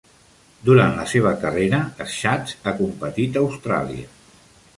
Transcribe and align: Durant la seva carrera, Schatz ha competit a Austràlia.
Durant 0.69 0.95
la 0.99 1.03
seva 1.11 1.33
carrera, 1.43 1.81
Schatz 2.15 2.57
ha 2.65 2.75
competit 2.81 3.39
a 3.39 3.45
Austràlia. 3.47 4.09